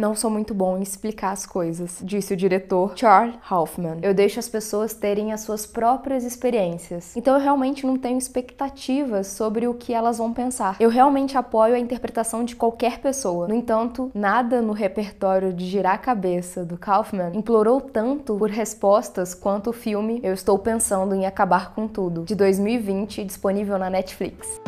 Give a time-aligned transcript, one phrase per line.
[0.00, 3.98] não sou muito bom em explicar as coisas, disse o diretor Charles Hoffman.
[4.02, 7.14] Eu deixo as pessoas terem as suas próprias experiências.
[7.14, 10.76] Então eu realmente não tenho expectativas sobre o que elas vão pensar.
[10.80, 13.46] Eu realmente apoio a interpretação de qualquer pessoa.
[13.46, 19.34] No entanto, nada no repertório de girar a cabeça do Kaufman implorou tanto por respostas
[19.34, 24.60] quanto o filme Eu Estou Pensando em Acabar com Tudo, de 2020, disponível na Netflix.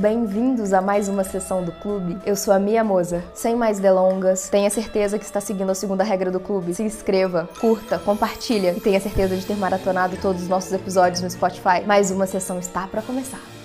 [0.00, 2.16] Bem-vindos a mais uma sessão do clube.
[2.24, 3.22] Eu sou a Mia Moza.
[3.34, 6.72] Sem mais delongas, tenha certeza que está seguindo a segunda regra do clube.
[6.72, 11.28] Se inscreva, curta, compartilha e tenha certeza de ter maratonado todos os nossos episódios no
[11.28, 11.84] Spotify.
[11.86, 13.59] Mais uma sessão está para começar.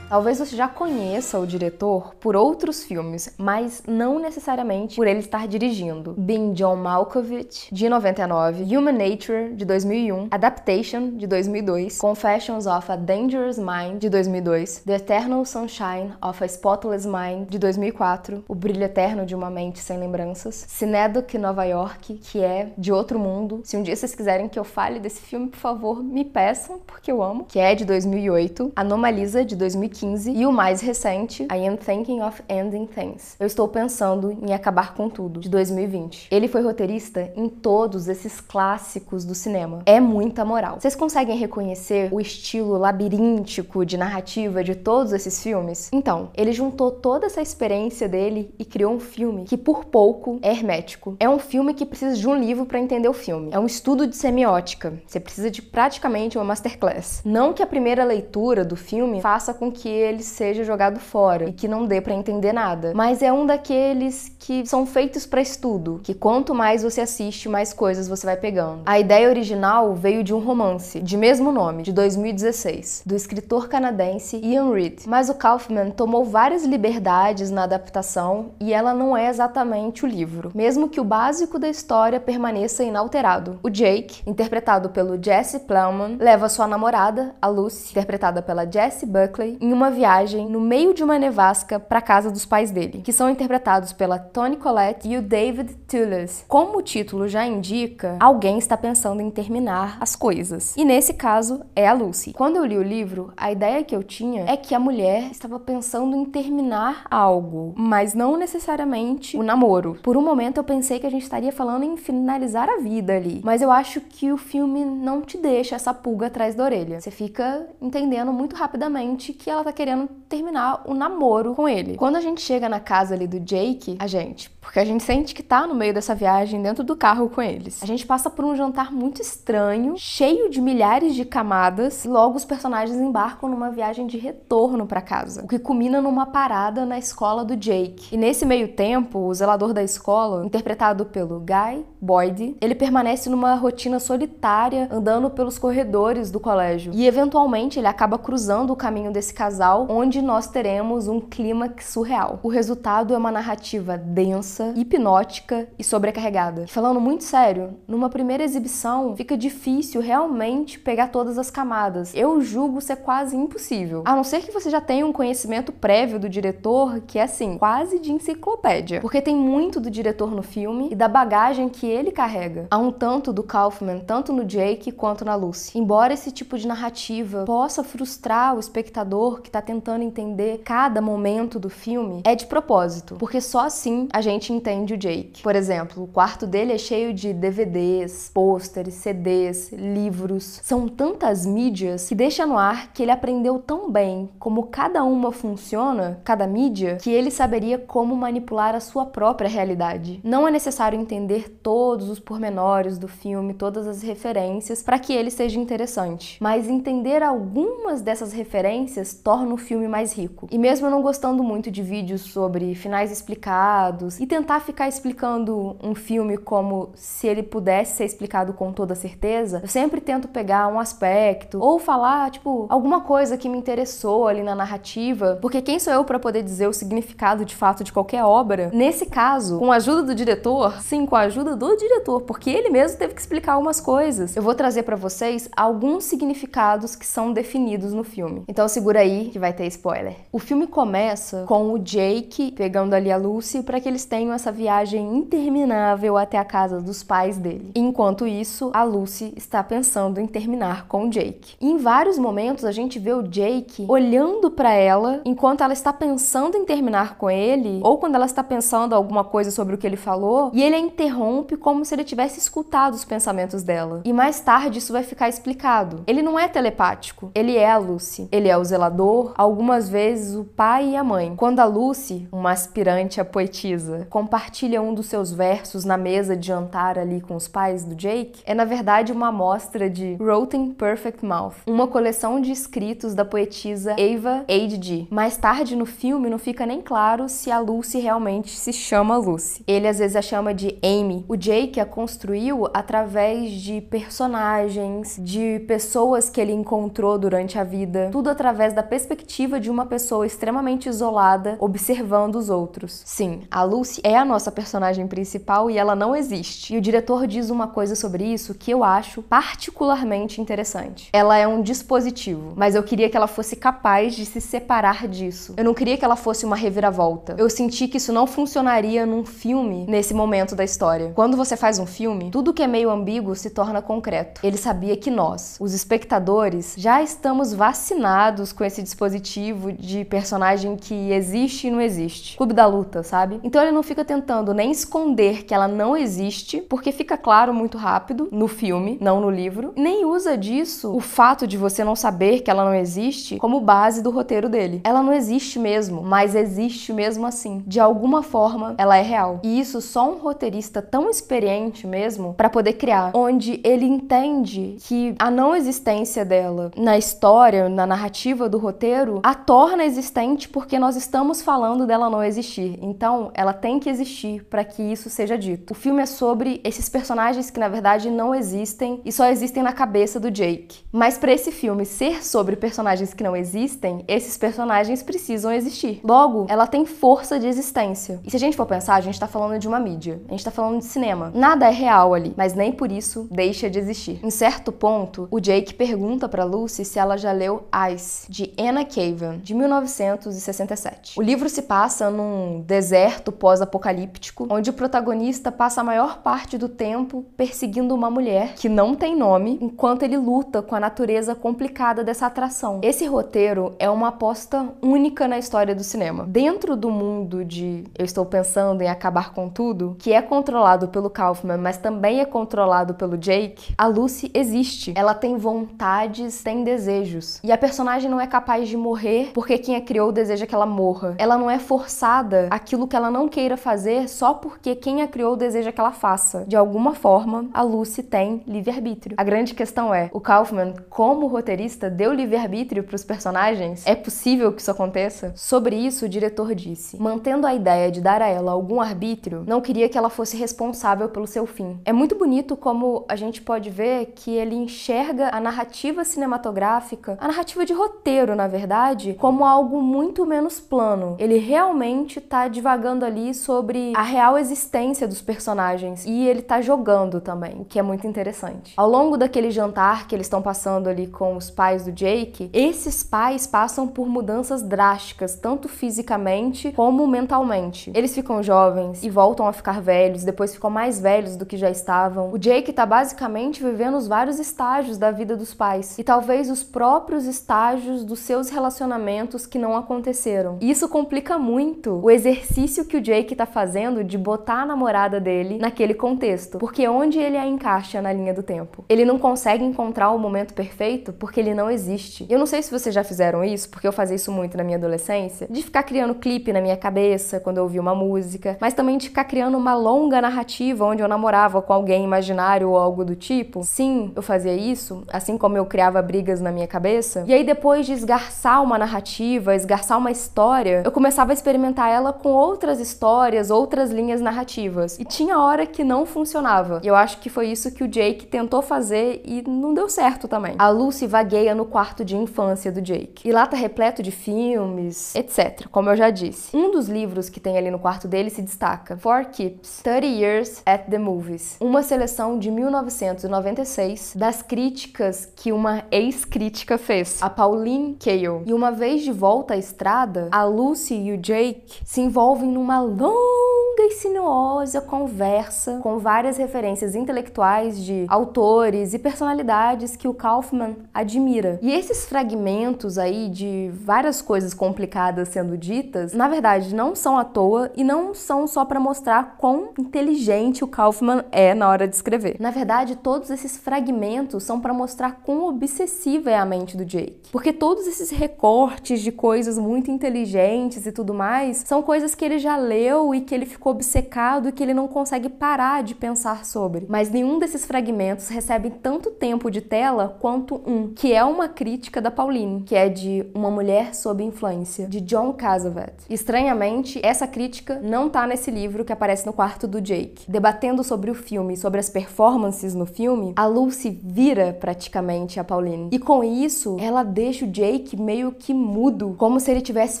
[0.10, 5.46] Talvez você já conheça o diretor por outros filmes, mas não necessariamente por ele estar
[5.46, 6.16] dirigindo.
[6.18, 12.96] Being John Malkovich, de 99, Human Nature, de 2001, Adaptation, de 2002, Confessions of a
[12.96, 18.82] Dangerous Mind, de 2002, The Eternal Sunshine of a Spotless Mind, de 2004, O Brilho
[18.82, 23.60] Eterno de uma Mente Sem Lembranças, Cinedoc Nova York, que é de outro mundo.
[23.62, 27.12] Se um dia vocês quiserem que eu fale desse filme, por favor, me peçam, porque
[27.12, 31.66] eu amo, que é de 2008, Anomalisa, de 2015, 2015 e o mais recente, I
[31.66, 33.36] Am Thinking of Ending Things.
[33.38, 36.28] Eu estou pensando em acabar com tudo, de 2020.
[36.30, 39.82] Ele foi roteirista em todos esses clássicos do cinema.
[39.84, 40.78] É muita moral.
[40.80, 45.90] Vocês conseguem reconhecer o estilo labiríntico de narrativa de todos esses filmes?
[45.92, 50.50] Então, ele juntou toda essa experiência dele e criou um filme que por pouco é
[50.50, 51.16] hermético.
[51.20, 53.50] É um filme que precisa de um livro para entender o filme.
[53.52, 54.94] É um estudo de semiótica.
[55.06, 57.22] Você precisa de praticamente uma masterclass.
[57.24, 61.52] Não que a primeira leitura do filme faça com que ele seja jogado fora e
[61.52, 62.92] que não dê para entender nada.
[62.94, 67.72] Mas é um daqueles que são feitos para estudo, que quanto mais você assiste, mais
[67.72, 68.82] coisas você vai pegando.
[68.86, 74.40] A ideia original veio de um romance de mesmo nome, de 2016, do escritor canadense
[74.42, 75.08] Ian Reid.
[75.08, 80.50] Mas o Kaufman tomou várias liberdades na adaptação e ela não é exatamente o livro,
[80.54, 83.58] mesmo que o básico da história permaneça inalterado.
[83.62, 89.58] O Jake, interpretado pelo Jesse Plowman, leva sua namorada, a Lucy, interpretada pela Jessie Buckley,
[89.60, 93.30] em uma viagem no meio de uma nevasca para casa dos pais dele, que são
[93.30, 96.44] interpretados pela Toni Collette e o David Toulouse.
[96.48, 100.76] Como o título já indica, alguém está pensando em terminar as coisas.
[100.76, 102.32] E nesse caso é a Lucy.
[102.32, 105.58] Quando eu li o livro, a ideia que eu tinha é que a mulher estava
[105.58, 109.98] pensando em terminar algo, mas não necessariamente o namoro.
[110.02, 113.40] Por um momento eu pensei que a gente estaria falando em finalizar a vida ali,
[113.44, 117.00] mas eu acho que o filme não te deixa essa pulga atrás da orelha.
[117.00, 121.96] Você fica entendendo muito rapidamente que ela tá querendo terminar o namoro com ele.
[121.96, 125.34] Quando a gente chega na casa ali do Jake, a gente, porque a gente sente
[125.34, 127.82] que tá no meio dessa viagem dentro do carro com eles.
[127.82, 132.36] A gente passa por um jantar muito estranho, cheio de milhares de camadas, e logo
[132.36, 136.98] os personagens embarcam numa viagem de retorno para casa, o que culmina numa parada na
[136.98, 138.14] escola do Jake.
[138.14, 143.54] E nesse meio tempo, o zelador da escola, interpretado pelo Guy Boyd, ele permanece numa
[143.54, 146.92] rotina solitária, andando pelos corredores do colégio.
[146.94, 152.40] E eventualmente ele acaba cruzando o caminho desse casal, onde nós teremos um clímax surreal.
[152.42, 156.66] O resultado é uma narrativa densa, hipnótica e sobrecarregada.
[156.66, 162.14] Falando muito sério, numa primeira exibição fica difícil realmente pegar todas as camadas.
[162.14, 164.02] Eu julgo ser quase impossível.
[164.06, 167.58] A não ser que você já tenha um conhecimento prévio do diretor, que é assim,
[167.58, 169.00] quase de enciclopédia.
[169.00, 172.66] Porque tem muito do diretor no filme e da bagagem que ele carrega.
[172.70, 175.78] Há um tanto do Kaufman, tanto no Jake quanto na Lucy.
[175.78, 181.58] Embora esse tipo de narrativa possa frustrar o espectador que está tentando entender cada momento
[181.58, 185.42] do filme é de propósito, porque só assim a gente entende o Jake.
[185.42, 190.60] Por exemplo, o quarto dele é cheio de DVDs, pôsteres, CDs, livros.
[190.62, 195.32] São tantas mídias que deixa no ar que ele aprendeu tão bem como cada uma
[195.32, 200.20] funciona, cada mídia, que ele saberia como manipular a sua própria realidade.
[200.22, 205.30] Não é necessário entender todos os pormenores do filme, todas as referências para que ele
[205.30, 210.48] seja interessante, mas entender algumas dessas referências torna o filme mais rico.
[210.50, 215.94] E mesmo não gostando muito de vídeos sobre finais explicados e tentar ficar explicando um
[215.94, 220.80] filme como se ele pudesse ser explicado com toda certeza, eu sempre tento pegar um
[220.80, 225.92] aspecto ou falar, tipo, alguma coisa que me interessou ali na narrativa, porque quem sou
[225.92, 228.68] eu para poder dizer o significado de fato de qualquer obra?
[228.74, 232.68] Nesse caso, com a ajuda do diretor, sim, com a ajuda do diretor, porque ele
[232.68, 234.34] mesmo teve que explicar algumas coisas.
[234.34, 238.42] Eu vou trazer para vocês alguns significados que são definidos no filme.
[238.48, 240.16] Então segura aí que vai ter spoiler.
[240.32, 244.50] O filme começa com o Jake pegando ali a Lucy para que eles tenham essa
[244.50, 247.70] viagem interminável até a casa dos pais dele.
[247.74, 251.54] Enquanto isso, a Lucy está pensando em terminar com o Jake.
[251.60, 255.92] E em vários momentos a gente vê o Jake olhando para ela enquanto ela está
[255.92, 259.86] pensando em terminar com ele ou quando ela está pensando alguma coisa sobre o que
[259.86, 264.00] ele falou e ele a interrompe como se ele tivesse escutado os pensamentos dela.
[264.04, 266.02] E mais tarde isso vai ficar explicado.
[266.06, 268.28] Ele não é telepático, ele é a Lucy.
[268.30, 271.34] Ele é o zelador, algumas vezes o pai e a mãe.
[271.36, 276.46] Quando a Lucy, uma aspirante a poetisa, compartilha um dos seus versos na mesa de
[276.46, 281.24] jantar ali com os pais do Jake, é na verdade uma amostra de Rotten Perfect
[281.24, 285.08] Mouth, uma coleção de escritos da poetisa Ava H.G.
[285.10, 289.62] Mais tarde no filme não fica nem claro se a Lucy realmente se chama Lucy.
[289.66, 291.24] Ele às vezes a chama de Amy.
[291.28, 298.08] O Jake a construiu através de personagens, de pessoas que ele encontrou durante a vida,
[298.12, 303.02] tudo através da perspectiva de uma pessoa extremamente isolada, observando os outros.
[303.06, 306.74] Sim, a Lucy é a nossa personagem principal e ela não existe.
[306.74, 311.08] E o diretor diz uma coisa sobre isso que eu acho particularmente interessante.
[311.14, 315.54] Ela é um dispositivo, mas eu queria que ela fosse capaz de se separar disso.
[315.56, 317.36] Eu não queria que ela fosse uma reviravolta.
[317.38, 321.12] Eu senti que isso não funcionaria num filme nesse momento da história.
[321.14, 324.42] Quando você faz um filme, tudo que é meio ambíguo se torna concreto.
[324.44, 331.12] Ele sabia que nós, os espectadores, já estamos vacinados com esse dispositivo de personagem que
[331.12, 332.36] existe e não existe.
[332.36, 333.40] Clube da luta, sabe?
[333.42, 337.78] Então ele não fica tentando nem esconder que ela não existe, porque fica claro muito
[337.78, 342.40] rápido no filme, não no livro, nem usa disso o fato de você não saber
[342.40, 344.80] que ela não existe como base do roteiro dele.
[344.84, 347.62] Ela não existe mesmo, mas existe mesmo assim.
[347.66, 349.40] De alguma forma, ela é real.
[349.42, 355.14] E isso só um roteirista tão experiente mesmo para poder criar, onde ele entende que
[355.18, 358.79] a não existência dela na história, na narrativa do roteiro,
[359.22, 362.78] a torna existente porque nós estamos falando dela não existir.
[362.80, 365.72] Então, ela tem que existir para que isso seja dito.
[365.72, 369.72] O filme é sobre esses personagens que na verdade não existem e só existem na
[369.72, 370.80] cabeça do Jake.
[370.92, 376.00] Mas para esse filme ser sobre personagens que não existem, esses personagens precisam existir.
[376.02, 378.20] Logo, ela tem força de existência.
[378.24, 380.44] E se a gente for pensar, a gente tá falando de uma mídia, a gente
[380.44, 381.30] tá falando de cinema.
[381.34, 384.20] Nada é real ali, mas nem por isso deixa de existir.
[384.22, 388.84] Em certo ponto, o Jake pergunta para Lucy se ela já leu Ice, de Anna
[388.84, 391.18] Kavan, de 1967.
[391.18, 396.68] O livro se passa num deserto pós-apocalíptico, onde o protagonista passa a maior parte do
[396.68, 402.04] tempo perseguindo uma mulher que não tem nome, enquanto ele luta com a natureza complicada
[402.04, 402.78] dessa atração.
[402.84, 406.24] Esse roteiro é uma aposta única na história do cinema.
[406.28, 411.10] Dentro do mundo de Eu Estou Pensando em Acabar com Tudo, que é controlado pelo
[411.10, 414.92] Kaufman, mas também é controlado pelo Jake, a Lucy existe.
[414.94, 417.40] Ela tem vontades, tem desejos.
[417.42, 420.66] E a personagem não é capaz de morrer porque quem a criou deseja que ela
[420.66, 421.14] morra.
[421.18, 425.36] Ela não é forçada aquilo que ela não queira fazer só porque quem a criou
[425.36, 426.44] deseja que ela faça.
[426.46, 429.16] De alguma forma, a Lucy tem livre-arbítrio.
[429.18, 433.86] A grande questão é, o Kaufman, como roteirista, deu livre-arbítrio para os personagens?
[433.86, 435.32] É possível que isso aconteça?
[435.36, 439.60] Sobre isso, o diretor disse: mantendo a ideia de dar a ela algum arbítrio, não
[439.60, 441.80] queria que ela fosse responsável pelo seu fim.
[441.84, 447.28] É muito bonito como a gente pode ver que ele enxerga a narrativa cinematográfica, a
[447.28, 451.14] narrativa de roteiro, na verdade, como algo muito menos plano.
[451.18, 457.20] Ele realmente tá divagando ali sobre a real existência dos personagens e ele tá jogando
[457.20, 458.72] também, o que é muito interessante.
[458.78, 463.02] Ao longo daquele jantar que eles estão passando ali com os pais do Jake, esses
[463.02, 467.92] pais passam por mudanças drásticas, tanto fisicamente como mentalmente.
[467.94, 471.70] Eles ficam jovens e voltam a ficar velhos, depois ficam mais velhos do que já
[471.70, 472.32] estavam.
[472.32, 476.64] O Jake tá basicamente vivendo os vários estágios da vida dos pais e talvez os
[476.64, 480.56] próprios estágios dos seus relacionamentos que não aconteceram.
[480.60, 485.18] E isso complica muito o exercício que o Jake tá fazendo de botar a namorada
[485.18, 488.84] dele naquele contexto, porque onde ele a encaixa na linha do tempo?
[488.88, 492.24] Ele não consegue encontrar o momento perfeito porque ele não existe.
[492.30, 494.78] Eu não sei se vocês já fizeram isso, porque eu fazia isso muito na minha
[494.78, 498.96] adolescência, de ficar criando clipe na minha cabeça quando eu ouvia uma música, mas também
[498.96, 503.16] de ficar criando uma longa narrativa onde eu namorava com alguém imaginário ou algo do
[503.16, 503.64] tipo.
[503.64, 507.24] Sim, eu fazia isso, assim como eu criava brigas na minha cabeça.
[507.26, 512.12] E aí depois de esgarçar uma narrativa, esgarçar uma história, eu começava a experimentar ela
[512.12, 514.98] com outras histórias, outras linhas narrativas.
[514.98, 516.80] E tinha hora que não funcionava.
[516.84, 520.28] E eu acho que foi isso que o Jake tentou fazer e não deu certo
[520.28, 520.54] também.
[520.58, 523.26] A Lucy vagueia no quarto de infância do Jake.
[523.26, 525.66] E lá tá repleto de filmes, etc.
[525.70, 526.54] Como eu já disse.
[526.56, 530.62] Um dos livros que tem ali no quarto dele se destaca: Four Keeps, 30 Years
[530.66, 531.56] at the Movies.
[531.60, 537.22] Uma seleção de 1996 das críticas que uma ex-crítica fez.
[537.22, 538.09] A Pauline K.
[538.10, 538.42] Cale.
[538.46, 542.80] E uma vez de volta à estrada, a Lucy e o Jake se envolvem numa
[542.80, 550.76] longa e sinuosa conversa com várias referências intelectuais de autores e personalidades que o Kaufman
[550.92, 551.58] admira.
[551.62, 557.24] E esses fragmentos aí de várias coisas complicadas sendo ditas, na verdade, não são à
[557.24, 561.94] toa e não são só para mostrar quão inteligente o Kaufman é na hora de
[561.94, 562.36] escrever.
[562.40, 567.30] Na verdade, todos esses fragmentos são para mostrar quão obsessiva é a mente do Jake.
[567.32, 572.38] Porque todos esses recortes de coisas muito inteligentes e tudo mais são coisas que ele
[572.38, 576.44] já leu e que ele ficou obcecado e que ele não consegue parar de pensar
[576.44, 576.86] sobre.
[576.88, 582.00] Mas nenhum desses fragmentos recebe tanto tempo de tela quanto um, que é uma crítica
[582.00, 585.94] da Pauline, que é de Uma Mulher Sob Influência, de John Cassavet.
[586.08, 590.30] Estranhamente, essa crítica não tá nesse livro que aparece no quarto do Jake.
[590.30, 595.88] Debatendo sobre o filme, sobre as performances no filme, a Lucy vira praticamente a Pauline.
[595.92, 600.00] E com isso, ela deixa o Jake meio que mudo, como se ele tivesse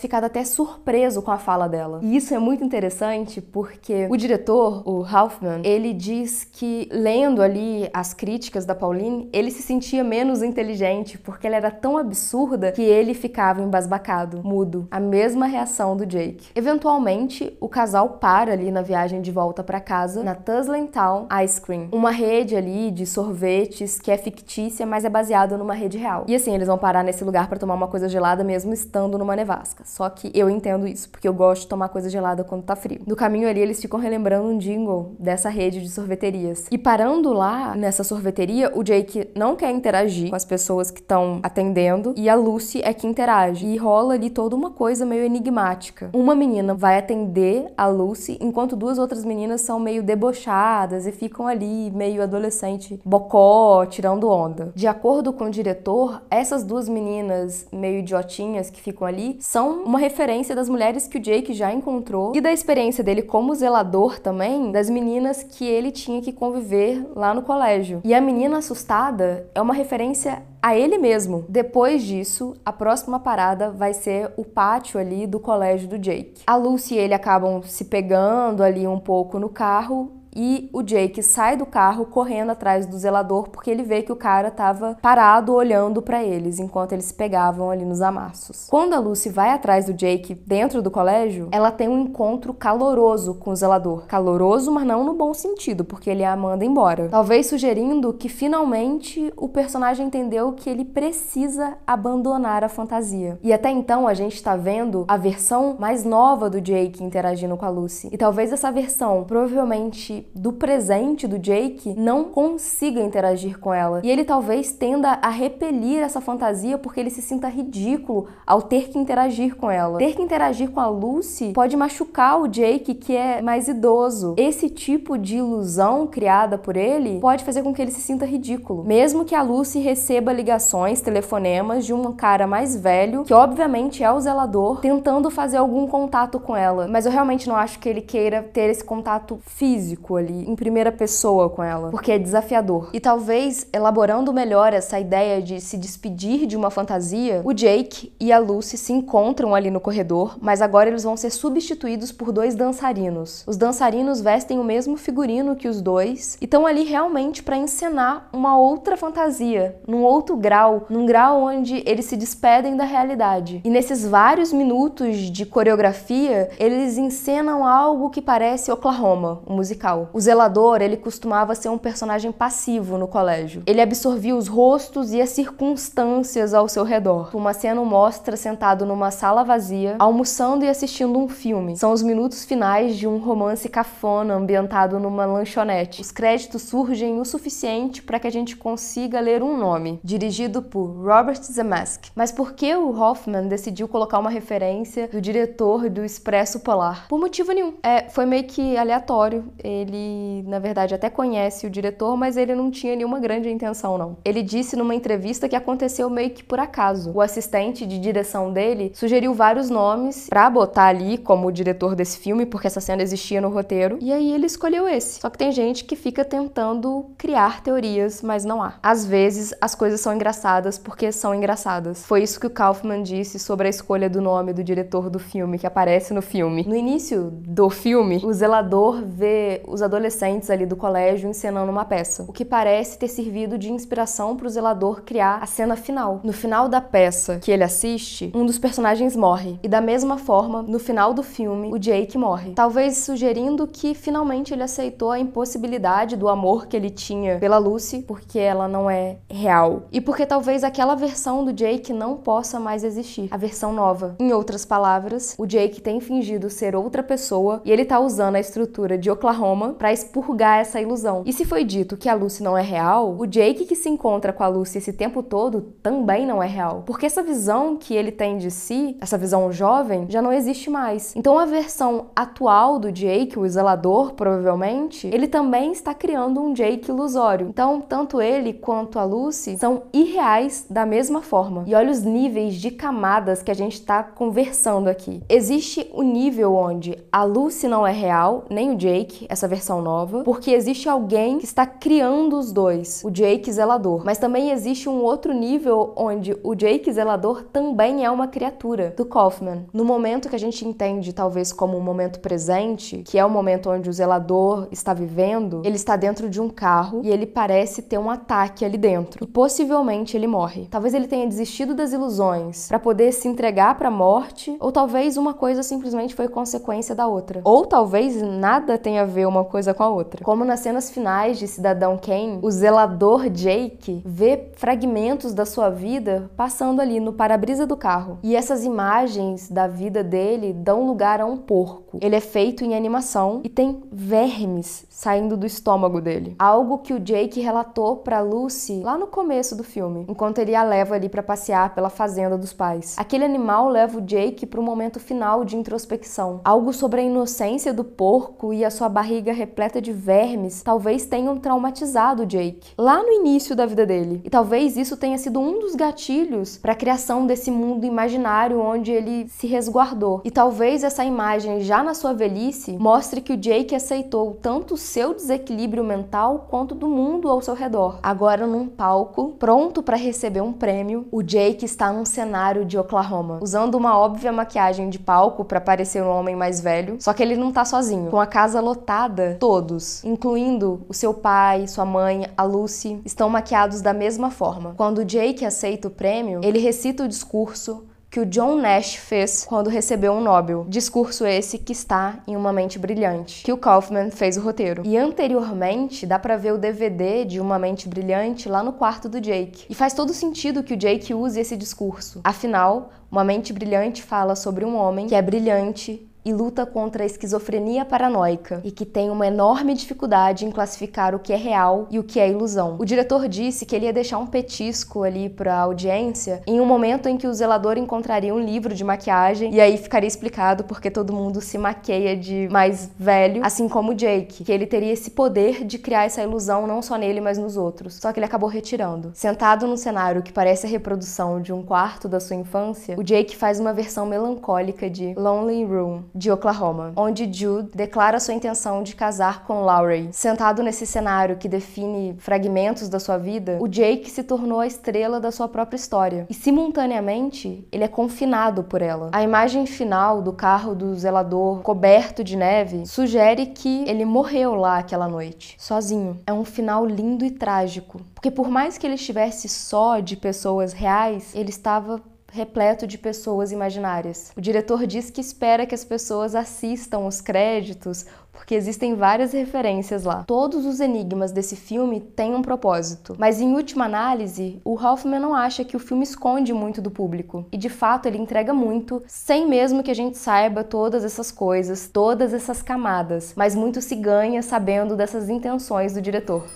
[0.00, 2.00] ficado até surpreso com a fala dela.
[2.02, 7.88] E isso é muito interessante porque o diretor, o Hoffman, ele diz que lendo ali
[7.92, 12.82] as críticas da Pauline, ele se sentia menos inteligente porque ela era tão absurda que
[12.82, 14.86] ele ficava embasbacado, mudo.
[14.90, 16.48] A mesma reação do Jake.
[16.54, 21.60] Eventualmente, o casal para ali na viagem de volta para casa, na Tuslin Town Ice
[21.60, 26.24] Cream, uma rede ali de sorvetes que é fictícia, mas é baseada numa rede real.
[26.26, 29.36] E assim, eles vão parar nesse lugar para tomar uma coisa gelada mesmo estando numa
[29.36, 29.84] nevasca.
[29.86, 33.00] Só que eu entendo isso, porque eu gosto de tomar coisa gelada quando tá frio.
[33.06, 36.66] No caminho ali, eles ficam relembrando um jingle dessa rede de sorveterias.
[36.70, 41.40] E parando lá nessa sorveteria, o Jake não quer interagir com as pessoas que estão
[41.42, 43.66] atendendo e a Lucy é que interage.
[43.66, 46.10] E rola ali toda uma coisa meio enigmática.
[46.12, 51.46] Uma menina vai atender a Lucy, enquanto duas outras meninas são meio debochadas e ficam
[51.46, 54.72] ali meio adolescente, bocó, tirando onda.
[54.74, 59.98] De acordo com o diretor, essas duas meninas meio idiotinhas que ficam ali são uma
[59.98, 64.72] referência das mulheres que o Jake já encontrou e da experiência dele como zelador também,
[64.72, 68.00] das meninas que ele tinha que conviver lá no colégio.
[68.04, 71.44] E a menina assustada é uma referência a ele mesmo.
[71.48, 76.42] Depois disso, a próxima parada vai ser o pátio ali do colégio do Jake.
[76.46, 81.22] A Lucy e ele acabam se pegando ali um pouco no carro e o Jake
[81.22, 85.52] sai do carro correndo atrás do zelador porque ele vê que o cara estava parado
[85.54, 88.66] olhando para eles enquanto eles se pegavam ali nos amassos.
[88.68, 93.34] Quando a Lucy vai atrás do Jake dentro do colégio, ela tem um encontro caloroso
[93.34, 94.06] com o zelador.
[94.06, 97.08] Caloroso, mas não no bom sentido, porque ele a manda embora.
[97.08, 103.38] Talvez sugerindo que finalmente o personagem entendeu que ele precisa abandonar a fantasia.
[103.42, 107.64] E até então a gente está vendo a versão mais nova do Jake interagindo com
[107.64, 108.08] a Lucy.
[108.12, 114.00] E talvez essa versão provavelmente do presente do Jake não consiga interagir com ela.
[114.04, 118.88] E ele talvez tenda a repelir essa fantasia porque ele se sinta ridículo ao ter
[118.88, 119.98] que interagir com ela.
[119.98, 124.34] Ter que interagir com a Lucy pode machucar o Jake, que é mais idoso.
[124.36, 128.84] Esse tipo de ilusão criada por ele pode fazer com que ele se sinta ridículo.
[128.84, 134.10] Mesmo que a Lucy receba ligações, telefonemas de um cara mais velho, que obviamente é
[134.10, 136.88] o zelador, tentando fazer algum contato com ela.
[136.88, 140.92] Mas eu realmente não acho que ele queira ter esse contato físico ali, em primeira
[140.92, 142.90] pessoa com ela, porque é desafiador.
[142.92, 148.32] E talvez, elaborando melhor essa ideia de se despedir de uma fantasia, o Jake e
[148.32, 152.54] a Lucy se encontram ali no corredor, mas agora eles vão ser substituídos por dois
[152.54, 153.44] dançarinos.
[153.46, 158.28] Os dançarinos vestem o mesmo figurino que os dois e estão ali realmente para encenar
[158.32, 163.60] uma outra fantasia, num outro grau, num grau onde eles se despedem da realidade.
[163.64, 169.99] E nesses vários minutos de coreografia, eles encenam algo que parece Oklahoma, um musical.
[170.12, 173.62] O zelador, ele costumava ser um personagem passivo no colégio.
[173.66, 177.30] Ele absorvia os rostos e as circunstâncias ao seu redor.
[177.34, 181.76] Uma cena mostra sentado numa sala vazia, almoçando e assistindo um filme.
[181.76, 186.00] São os minutos finais de um romance cafona ambientado numa lanchonete.
[186.00, 190.86] Os créditos surgem o suficiente para que a gente consiga ler um nome, dirigido por
[190.86, 192.12] Robert Zemeckis.
[192.14, 197.06] Mas por que o Hoffman decidiu colocar uma referência do diretor do Expresso Polar?
[197.08, 197.74] Por motivo nenhum.
[197.82, 199.44] É, foi meio que aleatório.
[199.62, 203.98] Ele ele, na verdade, até conhece o diretor, mas ele não tinha nenhuma grande intenção,
[203.98, 204.16] não.
[204.24, 207.10] Ele disse numa entrevista que aconteceu meio que por acaso.
[207.12, 212.46] O assistente de direção dele sugeriu vários nomes para botar ali como diretor desse filme,
[212.46, 215.20] porque essa cena existia no roteiro, e aí ele escolheu esse.
[215.20, 218.74] Só que tem gente que fica tentando criar teorias, mas não há.
[218.82, 222.06] Às vezes, as coisas são engraçadas porque são engraçadas.
[222.06, 225.58] Foi isso que o Kaufman disse sobre a escolha do nome do diretor do filme,
[225.58, 226.64] que aparece no filme.
[226.66, 231.84] No início do filme, o zelador vê os os adolescentes ali do colégio encenando uma
[231.84, 236.20] peça, o que parece ter servido de inspiração para o zelador criar a cena final.
[236.22, 240.62] No final da peça que ele assiste, um dos personagens morre, e da mesma forma,
[240.62, 242.52] no final do filme, o Jake morre.
[242.52, 248.02] Talvez sugerindo que finalmente ele aceitou a impossibilidade do amor que ele tinha pela Lucy,
[248.02, 249.84] porque ela não é real.
[249.90, 254.16] E porque talvez aquela versão do Jake não possa mais existir, a versão nova.
[254.18, 258.40] Em outras palavras, o Jake tem fingido ser outra pessoa e ele tá usando a
[258.40, 261.22] estrutura de Oklahoma para expurgar essa ilusão.
[261.26, 264.32] E se foi dito que a Lucy não é real, o Jake que se encontra
[264.32, 266.82] com a Lucy esse tempo todo também não é real.
[266.86, 271.14] Porque essa visão que ele tem de si, essa visão jovem, já não existe mais.
[271.16, 276.90] Então a versão atual do Jake, o zelador, provavelmente, ele também está criando um Jake
[276.90, 277.48] ilusório.
[277.48, 281.64] Então, tanto ele quanto a Lucy são irreais da mesma forma.
[281.66, 285.22] E olha os níveis de camadas que a gente está conversando aqui.
[285.28, 290.22] Existe o nível onde a Lucy não é real, nem o Jake, essa versão nova,
[290.24, 294.02] porque existe alguém que está criando os dois, o Jake zelador.
[294.04, 299.04] Mas também existe um outro nível onde o Jake zelador também é uma criatura do
[299.04, 299.66] Kaufman.
[299.72, 303.70] No momento que a gente entende talvez como um momento presente, que é o momento
[303.70, 307.98] onde o zelador está vivendo, ele está dentro de um carro e ele parece ter
[307.98, 309.22] um ataque ali dentro.
[309.22, 310.66] E possivelmente ele morre.
[310.70, 315.16] Talvez ele tenha desistido das ilusões para poder se entregar para a morte, ou talvez
[315.16, 317.40] uma coisa simplesmente foi consequência da outra.
[317.44, 320.24] Ou talvez nada tenha a ver uma coisa com a outra.
[320.24, 326.30] Como nas cenas finais de Cidadão Kane, o zelador Jake vê fragmentos da sua vida
[326.36, 328.18] passando ali no para-brisa do carro.
[328.22, 331.98] E essas imagens da vida dele dão lugar a um porco.
[332.00, 336.36] Ele é feito em animação e tem vermes saindo do estômago dele.
[336.38, 340.62] Algo que o Jake relatou para Lucy lá no começo do filme, enquanto ele a
[340.62, 342.96] leva ali para passear pela fazenda dos pais.
[342.98, 346.40] Aquele animal leva o Jake para um momento final de introspecção.
[346.44, 351.36] Algo sobre a inocência do porco e a sua barriga repleta de vermes talvez tenham
[351.36, 354.20] traumatizado Jake lá no início da vida dele.
[354.24, 358.90] E talvez isso tenha sido um dos gatilhos para a criação desse mundo imaginário onde
[358.90, 360.20] ele se resguardou.
[360.24, 364.78] E talvez essa imagem já na sua velhice mostre que o Jake aceitou tanto o
[364.78, 367.98] seu desequilíbrio mental quanto do mundo ao seu redor.
[368.02, 373.38] Agora num palco, pronto para receber um prêmio, o Jake está num cenário de Oklahoma,
[373.42, 377.36] usando uma óbvia maquiagem de palco para parecer um homem mais velho, só que ele
[377.36, 378.10] não tá sozinho.
[378.10, 383.80] Com a casa lotada, todos, incluindo o seu pai, sua mãe, a Lucy, estão maquiados
[383.80, 384.74] da mesma forma.
[384.76, 389.70] Quando Jake aceita o prêmio, ele recita o discurso que o John Nash fez quando
[389.70, 390.66] recebeu um Nobel.
[390.68, 394.82] Discurso esse que está em Uma Mente Brilhante, que o Kaufman fez o roteiro.
[394.84, 399.20] E anteriormente dá para ver o DVD de Uma Mente Brilhante lá no quarto do
[399.20, 399.64] Jake.
[399.70, 402.20] E faz todo sentido que o Jake use esse discurso.
[402.24, 407.06] Afinal, Uma Mente Brilhante fala sobre um homem que é brilhante, e luta contra a
[407.06, 411.98] esquizofrenia paranoica e que tem uma enorme dificuldade em classificar o que é real e
[411.98, 412.76] o que é ilusão.
[412.78, 416.66] O diretor disse que ele ia deixar um petisco ali para a audiência em um
[416.66, 420.90] momento em que o zelador encontraria um livro de maquiagem e aí ficaria explicado porque
[420.90, 425.64] todo mundo se maqueia de mais velho, assim como Jake, que ele teria esse poder
[425.64, 427.94] de criar essa ilusão não só nele, mas nos outros.
[427.94, 429.12] Só que ele acabou retirando.
[429.14, 433.36] Sentado num cenário que parece a reprodução de um quarto da sua infância, o Jake
[433.36, 438.94] faz uma versão melancólica de Lonely Room de Oklahoma, onde Jude declara sua intenção de
[438.94, 440.08] casar com Laurie.
[440.12, 445.20] Sentado nesse cenário que define fragmentos da sua vida, o Jake se tornou a estrela
[445.20, 449.10] da sua própria história e simultaneamente ele é confinado por ela.
[449.12, 454.78] A imagem final do carro do zelador coberto de neve sugere que ele morreu lá
[454.78, 456.18] aquela noite, sozinho.
[456.26, 460.72] É um final lindo e trágico, porque por mais que ele estivesse só de pessoas
[460.72, 464.32] reais, ele estava repleto de pessoas imaginárias.
[464.36, 470.04] O diretor diz que espera que as pessoas assistam os créditos, porque existem várias referências
[470.04, 470.24] lá.
[470.24, 475.34] Todos os enigmas desse filme têm um propósito, mas em última análise, o Hoffman não
[475.34, 479.46] acha que o filme esconde muito do público, e de fato ele entrega muito, sem
[479.46, 484.42] mesmo que a gente saiba todas essas coisas, todas essas camadas, mas muito se ganha
[484.42, 486.46] sabendo dessas intenções do diretor.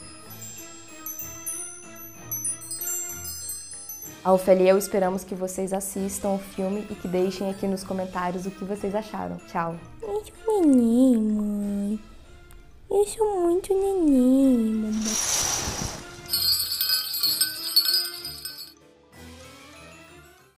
[4.24, 7.84] A Ofélia e eu esperamos que vocês assistam o filme e que deixem aqui nos
[7.84, 9.36] comentários o que vocês acharam.
[9.48, 9.76] Tchau!
[10.00, 12.00] Sou neném, mãe.
[12.90, 15.53] Eu sou muito neném, mamãe.